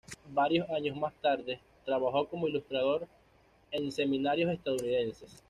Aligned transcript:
Varios 0.33 0.67
años 0.71 0.97
más 0.97 1.13
tarde 1.21 1.59
trabajó 1.85 2.27
como 2.27 2.47
ilustrador 2.47 3.07
en 3.69 3.91
semanarios 3.91 4.51
estadounidenses. 4.51 5.37